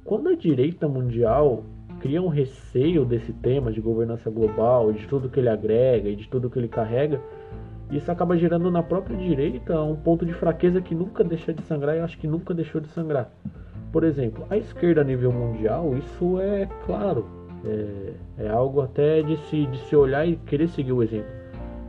Quando 0.03 0.29
a 0.29 0.35
direita 0.35 0.87
mundial 0.87 1.63
cria 2.01 2.21
um 2.21 2.27
receio 2.27 3.05
desse 3.05 3.31
tema 3.31 3.71
de 3.71 3.79
governança 3.79 4.29
global, 4.29 4.91
de 4.91 5.07
tudo 5.07 5.29
que 5.29 5.39
ele 5.39 5.49
agrega 5.49 6.09
e 6.09 6.15
de 6.15 6.27
tudo 6.27 6.49
que 6.49 6.57
ele 6.57 6.67
carrega, 6.67 7.21
isso 7.91 8.11
acaba 8.11 8.37
gerando 8.37 8.71
na 8.71 8.81
própria 8.81 9.15
direita 9.15 9.79
um 9.81 9.95
ponto 9.95 10.25
de 10.25 10.33
fraqueza 10.33 10.81
que 10.81 10.95
nunca 10.95 11.23
deixa 11.23 11.53
de 11.53 11.61
sangrar 11.63 11.95
e 11.95 11.99
acho 11.99 12.17
que 12.17 12.27
nunca 12.27 12.53
deixou 12.53 12.81
de 12.81 12.87
sangrar. 12.87 13.31
Por 13.91 14.03
exemplo, 14.03 14.45
a 14.49 14.57
esquerda 14.57 15.01
a 15.01 15.03
nível 15.03 15.31
mundial, 15.31 15.95
isso 15.97 16.39
é 16.39 16.67
claro, 16.85 17.25
é, 17.65 18.45
é 18.45 18.49
algo 18.49 18.81
até 18.81 19.21
de 19.21 19.37
se, 19.49 19.65
de 19.67 19.77
se 19.79 19.95
olhar 19.95 20.25
e 20.25 20.37
querer 20.37 20.67
seguir 20.69 20.93
o 20.93 21.03
exemplo 21.03 21.41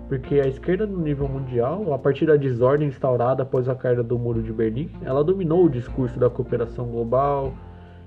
porque 0.09 0.41
a 0.41 0.47
esquerda 0.47 0.87
no 0.87 0.99
nível 0.99 1.27
mundial, 1.27 1.95
a 1.95 1.99
partir 1.99 2.27
da 2.27 2.37
desordem 2.37 2.89
instaurada 2.89 3.45
após 3.45 3.67
a 3.67 3.75
queda 3.75 4.03
do 4.03 4.19
Muro 4.19 4.43
de 4.43 4.53
Berlim, 4.53 4.91
ela 5.03 5.25
dominou 5.25 5.65
o 5.65 5.71
discurso 5.71 6.21
da 6.21 6.29
cooperação 6.29 6.85
global 6.85 7.55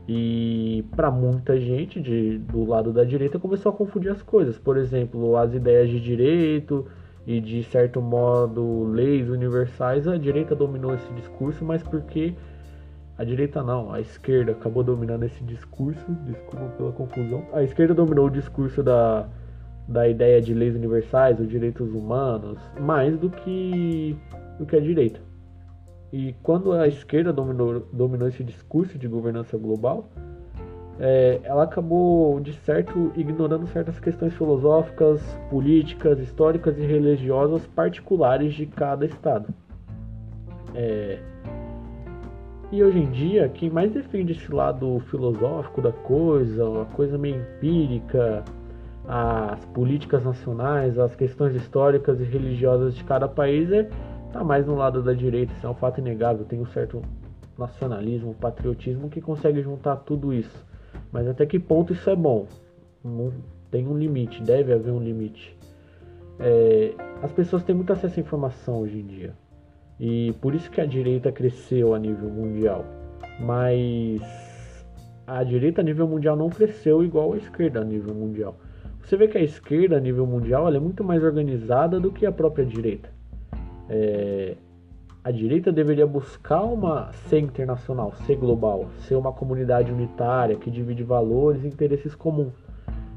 e 0.07 0.85
para 0.95 1.09
muita 1.09 1.59
gente 1.59 1.99
de, 1.99 2.37
do 2.37 2.65
lado 2.65 2.93
da 2.93 3.03
direita 3.03 3.39
começou 3.39 3.71
a 3.71 3.75
confundir 3.75 4.11
as 4.11 4.21
coisas. 4.21 4.57
Por 4.57 4.77
exemplo, 4.77 5.35
as 5.35 5.53
ideias 5.53 5.89
de 5.89 5.99
direito 5.99 6.85
e 7.25 7.39
de 7.41 7.63
certo 7.63 8.01
modo 8.01 8.83
leis 8.85 9.29
universais, 9.29 10.07
a 10.07 10.17
direita 10.17 10.55
dominou 10.55 10.93
esse 10.93 11.11
discurso, 11.13 11.65
mas 11.65 11.81
porque 11.81 12.35
a 13.17 13.23
direita 13.23 13.63
não, 13.63 13.91
a 13.91 13.99
esquerda 13.99 14.51
acabou 14.51 14.83
dominando 14.83 15.23
esse 15.23 15.43
discurso, 15.43 16.05
desculpa 16.25 16.65
pela 16.77 16.91
confusão. 16.91 17.45
A 17.53 17.63
esquerda 17.63 17.93
dominou 17.93 18.27
o 18.27 18.29
discurso 18.29 18.83
da 18.83 19.27
da 19.87 20.07
ideia 20.07 20.41
de 20.41 20.53
leis 20.53 20.75
universais 20.75 21.39
ou 21.39 21.45
direitos 21.45 21.93
humanos 21.93 22.59
mais 22.79 23.17
do 23.17 23.29
que, 23.29 24.17
do 24.57 24.65
que 24.65 24.75
a 24.75 24.79
direita. 24.79 25.19
E 26.17 26.33
quando 26.41 26.71
a 26.71 26.87
esquerda 26.87 27.33
dominou, 27.33 27.85
dominou 27.91 28.29
esse 28.29 28.41
discurso 28.41 28.97
de 28.97 29.05
governança 29.05 29.57
global, 29.57 30.07
é, 30.97 31.41
ela 31.43 31.63
acabou, 31.63 32.39
de 32.39 32.53
certo, 32.53 33.11
ignorando 33.17 33.67
certas 33.67 33.99
questões 33.99 34.33
filosóficas, 34.33 35.21
políticas, 35.49 36.17
históricas 36.21 36.77
e 36.77 36.85
religiosas 36.85 37.67
particulares 37.67 38.53
de 38.53 38.65
cada 38.65 39.05
estado. 39.05 39.53
É, 40.73 41.19
e 42.71 42.81
hoje 42.81 42.99
em 42.99 43.11
dia, 43.11 43.49
quem 43.49 43.69
mais 43.69 43.91
defende 43.91 44.31
esse 44.31 44.49
lado 44.53 45.01
filosófico 45.11 45.81
da 45.81 45.91
coisa, 45.91 46.63
uma 46.63 46.85
coisa 46.85 47.17
meio 47.17 47.41
empírica, 47.41 48.41
as 49.05 49.65
políticas 49.65 50.23
nacionais, 50.23 50.97
as 50.97 51.13
questões 51.13 51.53
históricas 51.55 52.21
e 52.21 52.23
religiosas 52.23 52.95
de 52.95 53.03
cada 53.03 53.27
país 53.27 53.69
é 53.69 53.89
tá 54.35 54.43
mais 54.43 54.67
no 54.67 54.75
lado 54.75 55.01
da 55.01 55.13
direita, 55.13 55.53
isso 55.53 55.65
é 55.65 55.69
um 55.69 55.73
fato 55.73 56.01
inegável, 56.01 56.43
tem 56.43 56.59
um 56.59 56.65
certo 56.65 57.01
nacionalismo, 57.57 58.33
patriotismo 58.33 59.09
que 59.09 59.21
consegue 59.21 59.61
juntar 59.61 59.95
tudo 59.97 60.33
isso. 60.33 60.65
Mas 61.09 61.25
até 61.25 61.45
que 61.45 61.57
ponto 61.57 61.93
isso 61.93 62.09
é 62.09 62.15
bom? 62.15 62.45
tem 63.71 63.87
um 63.87 63.97
limite, 63.97 64.41
deve 64.41 64.73
haver 64.73 64.91
um 64.91 64.99
limite. 64.99 65.55
É, 66.39 66.93
as 67.21 67.31
pessoas 67.31 67.63
têm 67.63 67.75
muito 67.75 67.93
acesso 67.93 68.19
à 68.19 68.21
informação 68.21 68.81
hoje 68.81 68.99
em 68.99 69.05
dia. 69.05 69.33
E 69.99 70.33
por 70.41 70.53
isso 70.53 70.69
que 70.71 70.81
a 70.81 70.85
direita 70.85 71.31
cresceu 71.31 71.93
a 71.93 71.99
nível 71.99 72.29
mundial. 72.29 72.83
Mas 73.39 74.21
a 75.27 75.43
direita 75.43 75.81
a 75.81 75.83
nível 75.83 76.07
mundial 76.07 76.35
não 76.35 76.49
cresceu 76.49 77.03
igual 77.03 77.33
a 77.33 77.37
esquerda 77.37 77.81
a 77.81 77.83
nível 77.83 78.13
mundial. 78.13 78.57
Você 79.01 79.15
vê 79.15 79.27
que 79.27 79.37
a 79.37 79.43
esquerda 79.43 79.97
a 79.97 79.99
nível 79.99 80.25
mundial 80.25 80.73
é 80.73 80.79
muito 80.79 81.03
mais 81.03 81.23
organizada 81.23 81.99
do 81.99 82.11
que 82.11 82.25
a 82.25 82.31
própria 82.31 82.65
direita. 82.65 83.15
É, 83.89 84.57
a 85.23 85.31
direita 85.31 85.71
deveria 85.71 86.05
buscar 86.05 86.63
uma 86.63 87.11
ser 87.13 87.39
internacional, 87.39 88.13
ser 88.27 88.35
global, 88.35 88.87
ser 89.07 89.15
uma 89.15 89.33
comunidade 89.33 89.91
unitária 89.91 90.55
que 90.55 90.69
divide 90.69 91.03
valores 91.03 91.63
e 91.63 91.67
interesses 91.67 92.13
comuns. 92.13 92.53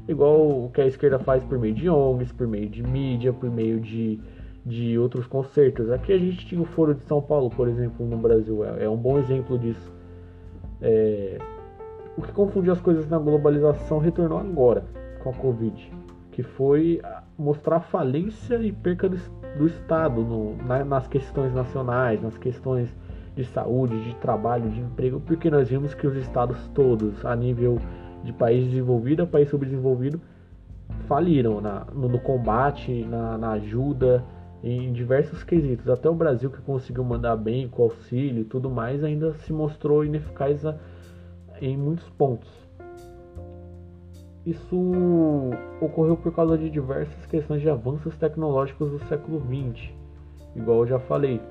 Igual 0.07 0.65
o 0.65 0.71
que 0.73 0.81
a 0.81 0.87
esquerda 0.87 1.19
faz 1.19 1.43
por 1.43 1.59
meio 1.59 1.75
de 1.75 1.87
ONGs, 1.87 2.31
por 2.31 2.47
meio 2.47 2.67
de 2.67 2.81
mídia, 2.81 3.31
por 3.31 3.47
meio 3.47 3.79
de, 3.79 4.19
de 4.65 4.97
outros 4.97 5.27
concertos. 5.27 5.91
Aqui 5.91 6.11
a 6.11 6.17
gente 6.17 6.47
tinha 6.47 6.59
o 6.59 6.65
Foro 6.65 6.95
de 6.95 7.03
São 7.03 7.21
Paulo, 7.21 7.51
por 7.51 7.67
exemplo, 7.67 8.03
no 8.03 8.17
Brasil, 8.17 8.65
é, 8.65 8.85
é 8.85 8.89
um 8.89 8.97
bom 8.97 9.19
exemplo 9.19 9.59
disso. 9.59 9.93
É, 10.81 11.37
o 12.17 12.23
que 12.23 12.31
confundiu 12.31 12.73
as 12.73 12.81
coisas 12.81 13.07
na 13.07 13.19
globalização 13.19 13.99
retornou 13.99 14.39
agora 14.39 14.83
com 15.21 15.29
a 15.29 15.33
Covid, 15.33 15.91
que 16.31 16.41
foi 16.41 16.99
mostrar 17.39 17.79
falência 17.79 18.55
e 18.57 18.71
perca 18.71 19.07
do, 19.07 19.17
do 19.57 19.65
Estado 19.65 20.21
no, 20.21 20.55
na, 20.57 20.83
nas 20.83 21.07
questões 21.07 21.53
nacionais, 21.53 22.21
nas 22.21 22.37
questões 22.37 22.93
de 23.35 23.45
saúde, 23.45 24.03
de 24.03 24.15
trabalho, 24.15 24.69
de 24.69 24.81
emprego, 24.81 25.21
porque 25.21 25.49
nós 25.49 25.69
vimos 25.69 25.93
que 25.93 26.05
os 26.05 26.15
estados 26.17 26.67
todos, 26.73 27.25
a 27.25 27.35
nível 27.35 27.79
de 28.23 28.33
país 28.33 28.65
desenvolvido 28.65 29.23
a 29.23 29.25
país 29.25 29.49
subdesenvolvido, 29.49 30.19
faliram 31.07 31.61
na, 31.61 31.85
no, 31.93 32.09
no 32.09 32.19
combate, 32.19 33.05
na, 33.05 33.37
na 33.37 33.51
ajuda, 33.51 34.23
em 34.61 34.91
diversos 34.91 35.43
quesitos. 35.43 35.87
Até 35.87 36.09
o 36.09 36.13
Brasil, 36.13 36.49
que 36.49 36.61
conseguiu 36.61 37.03
mandar 37.03 37.37
bem 37.37 37.69
com 37.69 37.83
auxílio 37.83 38.41
e 38.41 38.45
tudo 38.45 38.69
mais, 38.69 39.03
ainda 39.03 39.33
se 39.33 39.53
mostrou 39.53 40.03
ineficaz 40.03 40.65
a, 40.65 40.75
em 41.61 41.77
muitos 41.77 42.09
pontos. 42.09 42.68
Isso 44.45 45.51
ocorreu 45.81 46.15
por 46.15 46.33
causa 46.33 46.57
de 46.57 46.69
diversas 46.69 47.25
questões 47.25 47.61
de 47.61 47.69
avanços 47.69 48.15
tecnológicos 48.17 48.91
do 48.91 48.99
século 49.07 49.41
XX, 49.41 49.89
igual 50.55 50.79
eu 50.79 50.87
já 50.87 50.99
falei. 50.99 51.41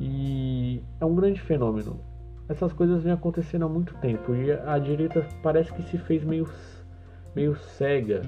E 0.00 0.82
é 1.00 1.04
um 1.04 1.14
grande 1.14 1.40
fenômeno. 1.40 2.00
Essas 2.48 2.72
coisas 2.72 3.02
vêm 3.02 3.12
acontecendo 3.12 3.64
há 3.64 3.68
muito 3.68 3.94
tempo 3.94 4.34
e 4.34 4.52
a 4.52 4.78
direita 4.78 5.26
parece 5.42 5.72
que 5.72 5.82
se 5.84 5.96
fez 5.96 6.24
meio, 6.24 6.46
meio 7.34 7.56
cega 7.56 8.22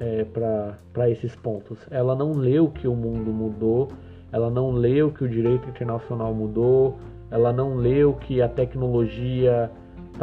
é, 0.00 0.24
para 0.24 1.08
esses 1.08 1.34
pontos. 1.36 1.78
Ela 1.90 2.14
não 2.14 2.32
leu 2.32 2.68
que 2.68 2.86
o 2.86 2.94
mundo 2.94 3.32
mudou, 3.32 3.88
ela 4.32 4.50
não 4.50 4.70
leu 4.70 5.10
que 5.12 5.24
o 5.24 5.28
direito 5.28 5.68
internacional 5.68 6.34
mudou, 6.34 6.98
ela 7.30 7.52
não 7.52 7.74
leu 7.74 8.12
que 8.14 8.42
a 8.42 8.48
tecnologia 8.48 9.70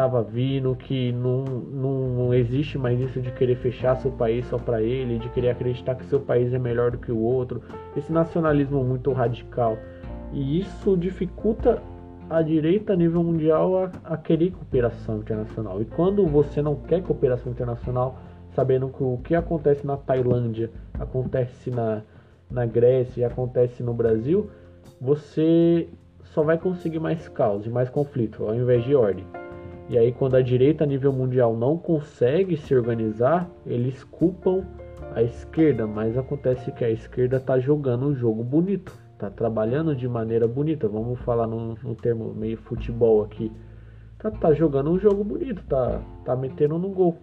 estava 0.02 0.24
vindo, 0.24 0.76
que 0.76 1.12
não, 1.12 1.44
não 1.44 2.34
existe 2.34 2.78
mais 2.78 3.00
isso 3.00 3.22
de 3.22 3.32
querer 3.32 3.56
fechar 3.58 3.96
seu 3.98 4.12
país 4.12 4.46
só 4.48 4.58
para 4.58 4.82
ele, 4.82 5.20
de 5.20 5.30
querer 5.30 5.50
acreditar 5.52 5.94
que 5.94 6.06
seu 6.06 6.20
país 6.20 6.52
é 6.54 6.58
melhor 6.58 6.92
do 6.92 6.98
que 6.98 7.12
o 7.12 7.20
outro, 7.20 7.62
esse 7.96 8.12
nacionalismo 8.12 8.84
muito 8.84 9.12
radical. 9.12 9.78
E 10.34 10.60
isso 10.60 10.98
dificulta 10.98 11.82
a 12.28 12.42
direita 12.42 12.94
a 12.94 12.96
nível 12.96 13.24
mundial 13.24 13.78
a, 13.84 13.92
a 14.06 14.18
querer 14.18 14.52
cooperação 14.52 15.18
internacional. 15.18 15.82
E 15.82 15.86
quando 15.86 16.26
você 16.26 16.62
não 16.62 16.76
quer 16.76 17.04
cooperação 17.04 17.52
internacional, 17.52 18.18
sabendo 18.56 18.90
que 18.90 19.04
o 19.04 19.20
que 19.24 19.36
acontece 19.36 19.86
na 19.86 19.98
Tailândia 19.98 20.72
acontece 21.00 21.70
na, 21.70 22.02
na 22.50 22.66
Grécia 22.66 23.22
e 23.22 23.24
acontece 23.24 23.84
no 23.84 23.94
Brasil, 23.94 24.50
você 25.00 25.88
só 26.24 26.42
vai 26.42 26.58
conseguir 26.58 27.00
mais 27.00 27.28
caos 27.30 27.68
e 27.68 27.70
mais 27.70 27.90
conflito, 27.90 28.44
ao 28.46 28.56
invés 28.56 28.84
de 28.84 28.96
ordem. 28.96 29.26
E 29.92 29.98
aí, 29.98 30.14
quando 30.14 30.38
a 30.38 30.42
direita 30.42 30.86
a 30.86 30.88
nível 30.88 31.12
mundial 31.12 31.54
não 31.54 31.78
consegue 31.78 32.56
se 32.56 32.74
organizar, 32.74 33.52
eles 33.66 34.06
culpam 34.06 34.66
a 35.14 35.22
esquerda, 35.22 35.86
mas 35.86 36.18
acontece 36.18 36.72
que 36.72 36.86
a 36.86 36.90
esquerda 36.90 37.36
está 37.36 37.60
jogando 37.60 38.06
um 38.06 38.16
jogo 38.16 38.42
bonito, 38.42 38.98
está 39.12 39.30
trabalhando 39.30 39.94
de 39.94 40.08
maneira 40.08 40.48
bonita. 40.48 40.88
Vamos 40.88 41.20
falar 41.20 41.46
no, 41.46 41.76
termo 41.96 42.34
meio 42.34 42.56
futebol 42.56 43.22
aqui. 43.22 43.52
Tá, 44.18 44.32
tá, 44.32 44.54
jogando 44.54 44.92
um 44.92 44.98
jogo 44.98 45.26
bonito, 45.26 45.62
tá, 45.68 46.02
tá 46.24 46.38
metendo 46.38 46.80
no 46.80 46.88
gol. 46.88 47.18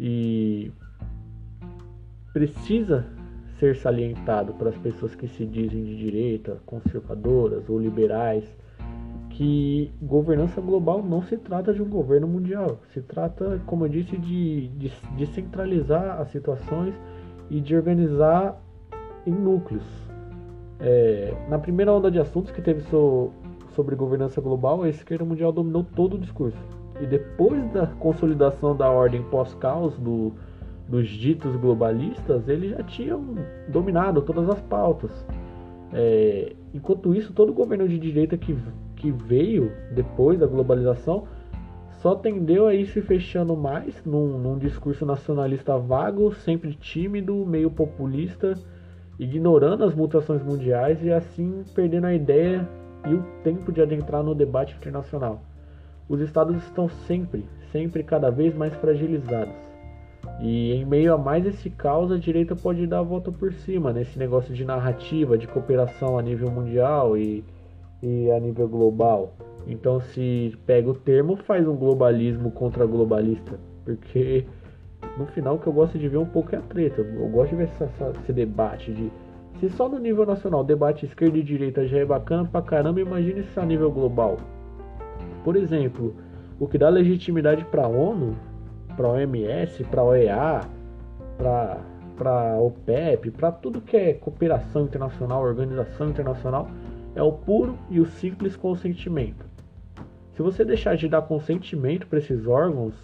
E 0.00 0.72
precisa 2.32 3.04
ser 3.58 3.76
salientado 3.76 4.54
para 4.54 4.70
as 4.70 4.78
pessoas 4.78 5.14
que 5.14 5.28
se 5.28 5.44
dizem 5.44 5.84
de 5.84 5.98
direita, 5.98 6.56
conservadoras 6.64 7.68
ou 7.68 7.78
liberais, 7.78 8.50
que 9.42 9.90
governança 10.00 10.60
global 10.60 11.02
não 11.02 11.20
se 11.20 11.36
trata 11.36 11.74
de 11.74 11.82
um 11.82 11.88
governo 11.88 12.28
mundial, 12.28 12.78
se 12.94 13.02
trata, 13.02 13.60
como 13.66 13.84
eu 13.84 13.88
disse, 13.88 14.16
de, 14.16 14.68
de, 14.68 14.92
de 15.16 15.26
centralizar 15.26 16.20
as 16.20 16.28
situações 16.28 16.94
e 17.50 17.60
de 17.60 17.74
organizar 17.74 18.62
em 19.26 19.32
núcleos. 19.32 19.82
É, 20.78 21.34
na 21.48 21.58
primeira 21.58 21.92
onda 21.92 22.08
de 22.08 22.20
assuntos 22.20 22.52
que 22.52 22.62
teve 22.62 22.82
so, 22.82 23.32
sobre 23.70 23.96
governança 23.96 24.40
global, 24.40 24.84
a 24.84 24.88
esquerda 24.88 25.24
mundial 25.24 25.50
dominou 25.50 25.82
todo 25.82 26.14
o 26.14 26.18
discurso. 26.20 26.62
E 27.00 27.06
depois 27.06 27.68
da 27.72 27.88
consolidação 27.88 28.76
da 28.76 28.88
ordem 28.88 29.24
pós-caos 29.24 29.98
do, 29.98 30.32
dos 30.88 31.08
ditos 31.08 31.56
globalistas, 31.56 32.46
eles 32.46 32.70
já 32.70 32.82
tinham 32.84 33.34
dominado 33.66 34.22
todas 34.22 34.48
as 34.48 34.60
pautas. 34.60 35.10
É, 35.92 36.54
enquanto 36.72 37.12
isso, 37.12 37.32
todo 37.32 37.52
governo 37.52 37.88
de 37.88 37.98
direita 37.98 38.38
que, 38.38 38.56
que 39.02 39.10
veio 39.10 39.72
depois 39.90 40.38
da 40.38 40.46
globalização 40.46 41.24
só 42.00 42.14
tendeu 42.14 42.68
a 42.68 42.74
ir 42.74 42.86
se 42.86 43.02
fechando 43.02 43.56
mais 43.56 44.00
num, 44.04 44.38
num 44.38 44.56
discurso 44.56 45.04
nacionalista 45.04 45.76
vago, 45.76 46.32
sempre 46.32 46.72
tímido, 46.74 47.44
meio 47.44 47.70
populista, 47.70 48.54
ignorando 49.18 49.84
as 49.84 49.94
mutações 49.94 50.42
mundiais 50.42 51.02
e 51.02 51.12
assim 51.12 51.64
perdendo 51.74 52.06
a 52.06 52.14
ideia 52.14 52.68
e 53.08 53.14
o 53.14 53.22
tempo 53.42 53.72
de 53.72 53.82
adentrar 53.82 54.22
no 54.22 54.34
debate 54.34 54.74
internacional. 54.76 55.42
Os 56.08 56.20
estados 56.20 56.56
estão 56.62 56.88
sempre, 56.88 57.44
sempre 57.72 58.04
cada 58.04 58.30
vez 58.30 58.54
mais 58.54 58.74
fragilizados. 58.76 59.54
E 60.40 60.72
em 60.72 60.84
meio 60.84 61.14
a 61.14 61.18
mais 61.18 61.44
esse 61.44 61.70
caos, 61.70 62.10
a 62.12 62.18
direita 62.18 62.54
pode 62.54 62.86
dar 62.86 63.00
a 63.00 63.02
volta 63.02 63.30
por 63.32 63.52
cima 63.52 63.92
nesse 63.92 64.18
negócio 64.18 64.54
de 64.54 64.64
narrativa, 64.64 65.38
de 65.38 65.48
cooperação 65.48 66.18
a 66.18 66.22
nível 66.22 66.50
mundial 66.50 67.16
e, 67.16 67.44
e 68.02 68.30
a 68.30 68.40
nível 68.40 68.68
global. 68.68 69.34
Então, 69.66 70.00
se 70.00 70.56
pega 70.66 70.90
o 70.90 70.94
termo, 70.94 71.36
faz 71.36 71.66
um 71.66 71.76
globalismo 71.76 72.50
contra 72.50 72.84
globalista, 72.84 73.58
porque 73.84 74.44
no 75.16 75.26
final 75.26 75.54
o 75.54 75.58
que 75.58 75.66
eu 75.66 75.72
gosto 75.72 75.98
de 75.98 76.08
ver 76.08 76.16
um 76.16 76.26
pouco 76.26 76.54
é 76.54 76.58
a 76.58 76.62
treta. 76.62 77.00
Eu 77.00 77.28
gosto 77.28 77.50
de 77.50 77.56
ver 77.56 77.64
essa, 77.64 77.84
essa, 77.84 78.12
esse 78.22 78.32
debate 78.32 78.92
de 78.92 79.10
se 79.60 79.68
só 79.70 79.88
no 79.88 79.98
nível 79.98 80.26
nacional 80.26 80.64
debate 80.64 81.06
esquerda 81.06 81.38
e 81.38 81.42
direita 81.42 81.86
já 81.86 81.98
é 81.98 82.04
bacana 82.04 82.48
pra 82.50 82.60
caramba, 82.62 83.00
imagine 83.00 83.44
se 83.44 83.60
a 83.60 83.64
nível 83.64 83.92
global. 83.92 84.36
Por 85.44 85.54
exemplo, 85.54 86.16
o 86.58 86.66
que 86.66 86.76
dá 86.76 86.88
legitimidade 86.88 87.64
para 87.66 87.84
a 87.84 87.88
ONU, 87.88 88.36
para 88.96 89.06
a 89.06 89.10
OMS, 89.12 89.84
para 89.84 90.00
a 90.00 90.04
OEA, 90.04 90.60
para 91.38 91.78
para 92.16 92.56
OPEP, 92.58 93.30
para 93.30 93.50
tudo 93.50 93.80
que 93.80 93.96
é 93.96 94.14
cooperação 94.14 94.82
internacional, 94.84 95.42
organização 95.42 96.08
internacional, 96.08 96.68
é 97.14 97.22
o 97.22 97.32
puro 97.32 97.78
e 97.90 98.00
o 98.00 98.06
simples 98.06 98.56
consentimento. 98.56 99.44
Se 100.34 100.42
você 100.42 100.64
deixar 100.64 100.96
de 100.96 101.08
dar 101.08 101.22
consentimento 101.22 102.06
para 102.06 102.18
esses 102.18 102.46
órgãos, 102.46 102.94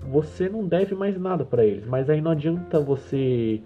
você 0.00 0.48
não 0.48 0.66
deve 0.66 0.94
mais 0.94 1.18
nada 1.18 1.44
para 1.44 1.64
eles. 1.64 1.86
Mas 1.86 2.08
aí 2.08 2.20
não 2.20 2.30
adianta 2.30 2.78
você 2.80 3.60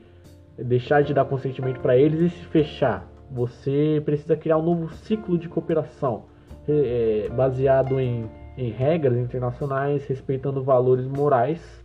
deixar 0.58 1.02
de 1.02 1.12
dar 1.12 1.24
consentimento 1.24 1.80
para 1.80 1.96
eles 1.96 2.20
e 2.20 2.30
se 2.30 2.44
fechar. 2.46 3.06
Você 3.30 4.02
precisa 4.04 4.36
criar 4.36 4.56
um 4.58 4.62
novo 4.62 4.92
ciclo 4.94 5.38
de 5.38 5.48
cooperação 5.48 6.24
é, 6.68 7.28
baseado 7.34 8.00
em, 8.00 8.28
em 8.56 8.70
regras 8.70 9.16
internacionais, 9.16 10.04
respeitando 10.06 10.62
valores 10.62 11.06
morais, 11.06 11.84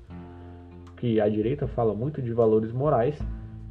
que 0.98 1.20
a 1.20 1.28
direita 1.30 1.68
fala 1.68 1.94
muito 1.94 2.22
de 2.22 2.32
valores 2.32 2.72
morais, 2.72 3.20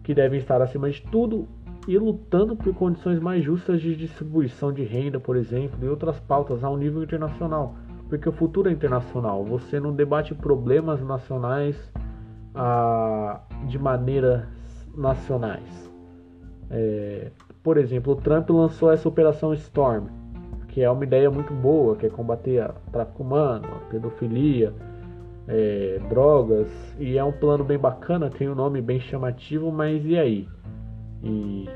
que 0.03 0.15
devem 0.15 0.39
estar 0.39 0.61
acima 0.61 0.91
de 0.91 1.03
tudo 1.03 1.49
e 1.87 1.99
lutando 1.99 2.57
por 2.57 2.75
condições 2.75 3.21
mais 3.21 3.45
justas 3.45 3.81
de 3.81 3.95
distribuição 3.95 4.73
de 4.73 4.83
renda, 4.85 5.21
por 5.21 5.37
exemplo, 5.37 5.79
e 5.83 5.89
outras 5.89 6.19
pautas 6.21 6.65
a 6.65 6.71
um 6.71 6.77
nível 6.77 7.03
internacional. 7.03 7.75
Porque 8.09 8.29
o 8.29 8.33
futuro 8.33 8.69
é 8.69 8.73
internacional. 8.73 9.45
Você 9.45 9.79
não 9.81 9.93
debate 9.93 10.35
problemas 10.35 11.03
nacionais 11.03 11.77
ah, 12.55 13.41
de 13.67 13.79
maneiras 13.79 14.45
nacionais. 14.97 15.91
É, 16.71 17.31
por 17.63 17.77
exemplo, 17.77 18.13
o 18.13 18.17
Trump 18.17 18.49
lançou 18.51 18.93
essa 18.93 19.09
operação 19.09 19.53
Storm, 19.55 20.07
que 20.69 20.83
é 20.83 20.91
uma 20.91 21.05
ideia 21.05 21.31
muito 21.31 21.53
boa, 21.53 21.97
que 21.97 22.07
é 22.07 22.11
combater 22.11 22.61
a 22.61 22.69
tráfico 22.91 23.23
humano, 23.23 23.67
a 23.69 23.91
pedofilia, 23.91 24.73
é, 25.47 26.01
drogas, 26.09 26.69
e 26.99 27.19
é 27.19 27.25
um 27.25 27.33
plano 27.33 27.65
bem 27.65 27.79
bacana, 27.79 28.31
tem 28.31 28.49
um 28.49 28.55
nome 28.55 28.81
bem 28.81 29.01
chamativo, 29.01 29.71
mas 29.71 30.05
e 30.05 30.19
aí? 30.19 30.49
E 31.25 31.69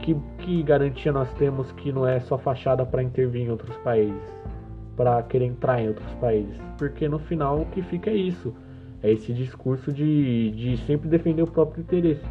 que, 0.00 0.14
que, 0.38 0.62
garantia 0.62 1.12
nós 1.12 1.32
temos 1.34 1.70
que 1.72 1.92
não 1.92 2.06
é 2.06 2.20
só 2.20 2.36
fachada 2.36 2.84
para 2.84 3.02
intervir 3.02 3.42
em 3.42 3.50
outros 3.50 3.76
países, 3.78 4.22
para 4.96 5.22
querer 5.22 5.46
entrar 5.46 5.80
em 5.80 5.88
outros 5.88 6.12
países? 6.14 6.56
Porque 6.78 7.08
no 7.08 7.18
final 7.18 7.60
o 7.60 7.66
que 7.66 7.82
fica 7.82 8.10
é 8.10 8.16
isso, 8.16 8.54
é 9.02 9.10
esse 9.10 9.32
discurso 9.32 9.92
de, 9.92 10.50
de 10.50 10.76
sempre 10.86 11.08
defender 11.08 11.42
o 11.42 11.46
próprio 11.46 11.82
interesse. 11.82 12.24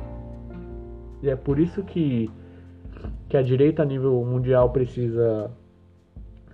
E 1.22 1.30
é 1.30 1.36
por 1.36 1.60
isso 1.60 1.84
que, 1.84 2.30
que 3.28 3.38
a 3.38 3.42
direita 3.42 3.84
a 3.84 3.86
nível 3.86 4.24
mundial 4.24 4.70
precisa 4.70 5.52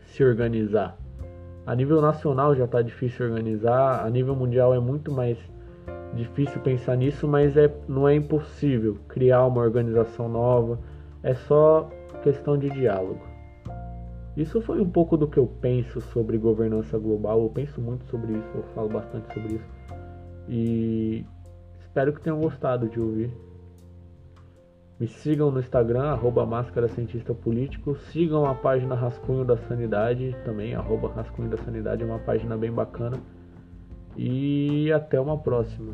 se 0.07 0.23
organizar. 0.23 0.97
A 1.65 1.75
nível 1.75 1.99
nacional 2.01 2.55
já 2.55 2.65
está 2.65 2.81
difícil 2.81 3.25
organizar, 3.25 4.05
a 4.05 4.09
nível 4.09 4.35
mundial 4.35 4.73
é 4.73 4.79
muito 4.79 5.11
mais 5.11 5.37
difícil 6.15 6.61
pensar 6.61 6.95
nisso, 6.95 7.27
mas 7.27 7.57
é, 7.57 7.71
não 7.87 8.07
é 8.07 8.15
impossível 8.15 8.97
criar 9.07 9.45
uma 9.45 9.61
organização 9.61 10.29
nova, 10.29 10.79
é 11.21 11.33
só 11.33 11.89
questão 12.23 12.57
de 12.57 12.69
diálogo. 12.69 13.21
Isso 14.35 14.61
foi 14.61 14.81
um 14.81 14.89
pouco 14.89 15.15
do 15.15 15.27
que 15.27 15.37
eu 15.37 15.47
penso 15.47 16.01
sobre 16.01 16.37
governança 16.37 16.97
global, 16.97 17.41
eu 17.43 17.49
penso 17.49 17.79
muito 17.79 18.05
sobre 18.05 18.33
isso, 18.33 18.49
eu 18.53 18.63
falo 18.73 18.89
bastante 18.89 19.33
sobre 19.33 19.55
isso. 19.55 19.75
E 20.47 21.25
espero 21.79 22.11
que 22.11 22.21
tenham 22.21 22.39
gostado 22.39 22.89
de 22.89 22.99
ouvir. 22.99 23.31
Me 24.99 25.07
sigam 25.07 25.51
no 25.51 25.59
Instagram, 25.59 26.03
arroba 26.03 26.45
Máscara 26.45 26.87
Cientista 26.87 27.33
Político. 27.33 27.95
Sigam 27.95 28.45
a 28.45 28.55
página 28.55 28.95
Rascunho 28.95 29.43
da 29.43 29.57
Sanidade 29.57 30.35
também, 30.45 30.73
arroba 30.73 31.09
Rascunho 31.09 31.49
da 31.49 31.57
Sanidade, 31.57 32.03
é 32.03 32.05
uma 32.05 32.19
página 32.19 32.57
bem 32.57 32.71
bacana. 32.71 33.17
E 34.17 34.91
até 34.91 35.19
uma 35.19 35.37
próxima. 35.37 35.93